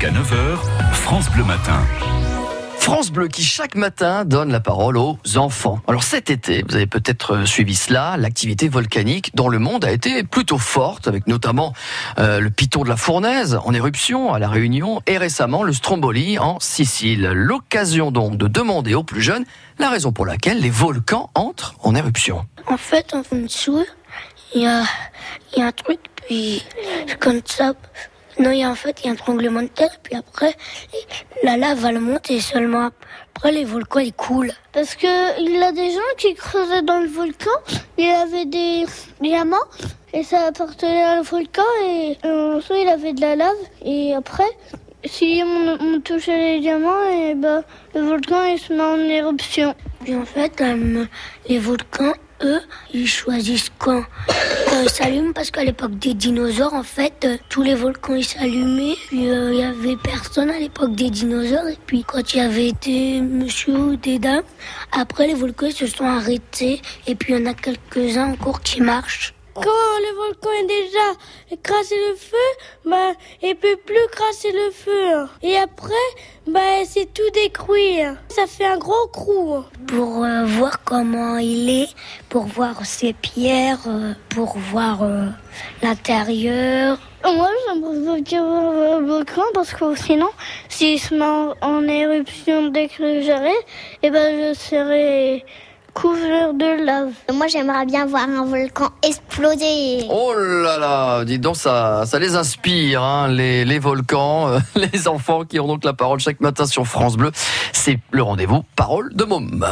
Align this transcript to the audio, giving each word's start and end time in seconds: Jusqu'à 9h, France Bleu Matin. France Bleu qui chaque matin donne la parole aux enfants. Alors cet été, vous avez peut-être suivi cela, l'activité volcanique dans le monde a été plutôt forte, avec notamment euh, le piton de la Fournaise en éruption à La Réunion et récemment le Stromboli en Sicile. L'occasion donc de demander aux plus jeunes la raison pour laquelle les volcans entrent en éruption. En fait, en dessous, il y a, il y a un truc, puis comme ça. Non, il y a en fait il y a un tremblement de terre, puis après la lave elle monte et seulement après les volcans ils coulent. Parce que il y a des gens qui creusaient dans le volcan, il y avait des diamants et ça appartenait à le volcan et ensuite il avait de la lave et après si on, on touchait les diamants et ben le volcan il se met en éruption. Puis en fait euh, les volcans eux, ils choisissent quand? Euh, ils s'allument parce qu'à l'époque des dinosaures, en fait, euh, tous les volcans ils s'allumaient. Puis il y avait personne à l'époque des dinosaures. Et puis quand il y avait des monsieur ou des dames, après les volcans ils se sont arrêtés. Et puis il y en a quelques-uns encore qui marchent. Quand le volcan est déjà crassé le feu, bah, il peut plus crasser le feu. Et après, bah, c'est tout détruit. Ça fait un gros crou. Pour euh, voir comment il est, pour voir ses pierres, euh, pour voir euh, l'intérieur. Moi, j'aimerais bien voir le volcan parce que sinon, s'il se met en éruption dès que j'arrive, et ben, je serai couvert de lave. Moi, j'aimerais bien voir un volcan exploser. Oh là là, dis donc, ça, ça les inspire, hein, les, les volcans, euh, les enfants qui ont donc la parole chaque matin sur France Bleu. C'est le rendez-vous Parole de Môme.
Jusqu'à 0.00 0.18
9h, 0.18 0.58
France 0.92 1.30
Bleu 1.30 1.44
Matin. 1.44 1.78
France 2.78 3.10
Bleu 3.10 3.28
qui 3.28 3.42
chaque 3.42 3.74
matin 3.74 4.24
donne 4.24 4.50
la 4.50 4.60
parole 4.60 4.96
aux 4.96 5.18
enfants. 5.36 5.80
Alors 5.86 6.04
cet 6.04 6.30
été, 6.30 6.64
vous 6.66 6.74
avez 6.74 6.86
peut-être 6.86 7.44
suivi 7.44 7.74
cela, 7.74 8.16
l'activité 8.16 8.70
volcanique 8.70 9.30
dans 9.34 9.48
le 9.48 9.58
monde 9.58 9.84
a 9.84 9.92
été 9.92 10.22
plutôt 10.22 10.56
forte, 10.56 11.06
avec 11.06 11.26
notamment 11.26 11.74
euh, 12.18 12.40
le 12.40 12.48
piton 12.48 12.82
de 12.82 12.88
la 12.88 12.96
Fournaise 12.96 13.58
en 13.62 13.74
éruption 13.74 14.32
à 14.32 14.38
La 14.38 14.48
Réunion 14.48 15.02
et 15.06 15.18
récemment 15.18 15.64
le 15.64 15.74
Stromboli 15.74 16.38
en 16.38 16.58
Sicile. 16.60 17.32
L'occasion 17.34 18.10
donc 18.10 18.38
de 18.38 18.48
demander 18.48 18.94
aux 18.94 19.04
plus 19.04 19.20
jeunes 19.20 19.44
la 19.78 19.90
raison 19.90 20.12
pour 20.12 20.24
laquelle 20.24 20.60
les 20.60 20.70
volcans 20.70 21.28
entrent 21.34 21.74
en 21.82 21.94
éruption. 21.94 22.46
En 22.68 22.78
fait, 22.78 23.12
en 23.12 23.22
dessous, 23.36 23.84
il 24.54 24.62
y 24.62 24.66
a, 24.66 24.82
il 25.52 25.58
y 25.58 25.62
a 25.62 25.66
un 25.66 25.72
truc, 25.72 26.00
puis 26.26 26.64
comme 27.18 27.42
ça. 27.44 27.74
Non, 28.38 28.50
il 28.52 28.60
y 28.60 28.64
a 28.64 28.70
en 28.70 28.74
fait 28.74 29.00
il 29.02 29.06
y 29.06 29.08
a 29.08 29.12
un 29.12 29.16
tremblement 29.16 29.62
de 29.62 29.68
terre, 29.68 29.98
puis 30.02 30.14
après 30.14 30.54
la 31.42 31.56
lave 31.56 31.84
elle 31.84 31.98
monte 31.98 32.30
et 32.30 32.40
seulement 32.40 32.90
après 33.34 33.52
les 33.52 33.64
volcans 33.64 34.00
ils 34.00 34.12
coulent. 34.12 34.52
Parce 34.72 34.94
que 34.94 35.40
il 35.40 35.58
y 35.58 35.62
a 35.62 35.72
des 35.72 35.90
gens 35.90 36.14
qui 36.16 36.34
creusaient 36.34 36.82
dans 36.82 37.00
le 37.00 37.08
volcan, 37.08 37.50
il 37.98 38.06
y 38.06 38.10
avait 38.10 38.44
des 38.44 38.86
diamants 39.20 39.56
et 40.12 40.22
ça 40.22 40.46
appartenait 40.46 41.02
à 41.02 41.16
le 41.16 41.22
volcan 41.22 41.62
et 41.84 42.16
ensuite 42.24 42.78
il 42.82 42.88
avait 42.88 43.12
de 43.12 43.20
la 43.20 43.36
lave 43.36 43.56
et 43.84 44.14
après 44.14 44.50
si 45.04 45.42
on, 45.44 45.78
on 45.80 46.00
touchait 46.00 46.38
les 46.38 46.60
diamants 46.60 47.08
et 47.10 47.34
ben 47.34 47.64
le 47.94 48.00
volcan 48.02 48.44
il 48.44 48.58
se 48.58 48.72
met 48.72 48.82
en 48.82 48.98
éruption. 48.98 49.74
Puis 50.04 50.14
en 50.14 50.24
fait 50.24 50.60
euh, 50.60 51.04
les 51.48 51.58
volcans 51.58 52.14
eux, 52.42 52.60
ils 52.92 53.06
choisissent 53.06 53.70
quand? 53.78 54.02
Euh, 54.28 54.82
ils 54.84 54.90
s'allument 54.90 55.32
parce 55.32 55.50
qu'à 55.50 55.64
l'époque 55.64 55.98
des 55.98 56.14
dinosaures, 56.14 56.74
en 56.74 56.82
fait, 56.82 57.24
euh, 57.24 57.36
tous 57.48 57.62
les 57.62 57.74
volcans 57.74 58.14
ils 58.14 58.24
s'allumaient. 58.24 58.96
Puis 59.08 59.24
il 59.24 59.54
y 59.54 59.62
avait 59.62 59.96
personne 59.96 60.50
à 60.50 60.58
l'époque 60.58 60.94
des 60.94 61.10
dinosaures. 61.10 61.68
Et 61.68 61.78
puis 61.86 62.04
quand 62.04 62.34
il 62.34 62.38
y 62.38 62.40
avait 62.40 62.72
des 62.82 63.20
monsieur 63.20 63.76
ou 63.76 63.96
des 63.96 64.18
dames, 64.18 64.42
après 64.92 65.26
les 65.26 65.34
volcans 65.34 65.66
ils 65.66 65.74
se 65.74 65.86
sont 65.86 66.06
arrêtés. 66.06 66.80
Et 67.06 67.14
puis 67.14 67.34
il 67.34 67.40
y 67.40 67.42
en 67.42 67.50
a 67.50 67.54
quelques-uns 67.54 68.32
encore 68.32 68.60
qui 68.62 68.80
marchent. 68.80 69.34
Quand 69.54 69.62
le 69.62 70.16
volcan 70.16 70.50
est 70.62 70.66
déjà 70.66 71.58
crassé 71.62 71.96
le 72.08 72.14
feu, 72.14 72.36
bah, 72.84 73.12
il 73.42 73.56
peut 73.56 73.76
plus 73.84 74.06
crasser 74.12 74.52
le 74.52 74.70
feu. 74.70 75.28
Et 75.42 75.56
après, 75.56 75.92
bah, 76.46 76.84
c'est 76.84 77.12
tout 77.12 77.28
détruit. 77.34 77.98
Ça 78.28 78.46
fait 78.46 78.66
un 78.66 78.78
gros 78.78 79.08
crou. 79.08 79.64
Pour 79.88 80.24
euh, 80.24 80.44
voir 80.44 80.82
comment 80.84 81.38
il 81.38 81.68
est, 81.68 81.88
pour 82.28 82.44
voir 82.44 82.86
ses 82.86 83.12
pierres, 83.12 83.80
euh, 83.88 84.12
pour 84.28 84.56
voir 84.56 85.02
euh, 85.02 85.26
l'intérieur. 85.82 86.98
Moi, 87.24 87.48
j'aimerais 87.66 88.22
bien 88.22 88.42
voir 88.42 89.00
le 89.00 89.06
volcan 89.06 89.42
parce 89.52 89.72
que 89.72 89.94
sinon, 89.96 90.30
s'il 90.68 90.98
se 90.98 91.14
met 91.14 91.54
en 91.60 91.86
éruption 91.86 92.68
dès 92.68 92.88
que 92.88 93.20
j'arrive, 93.20 93.52
et 94.02 94.10
ben, 94.10 94.54
je 94.54 94.58
serai 94.58 95.44
couvert 95.94 96.54
de 96.54 96.84
lave. 96.84 97.12
Moi, 97.32 97.46
j'aimerais 97.48 97.86
bien 97.86 98.06
voir 98.06 98.22
un 98.22 98.44
volcan 98.44 98.90
exploser. 99.02 100.06
Oh 100.10 100.32
là 100.34 100.78
là, 100.78 101.24
dis 101.24 101.38
donc, 101.38 101.56
ça, 101.56 102.04
ça 102.06 102.18
les 102.18 102.36
inspire, 102.36 103.02
hein, 103.02 103.28
les, 103.28 103.64
les 103.64 103.78
volcans, 103.78 104.48
euh, 104.48 104.58
les 104.92 105.08
enfants 105.08 105.44
qui 105.44 105.60
ont 105.60 105.66
donc 105.66 105.84
la 105.84 105.92
parole 105.92 106.20
chaque 106.20 106.40
matin 106.40 106.66
sur 106.66 106.86
France 106.86 107.16
Bleu. 107.16 107.30
C'est 107.72 107.98
le 108.10 108.22
rendez-vous 108.22 108.64
Parole 108.76 109.14
de 109.14 109.24
Môme. 109.24 109.66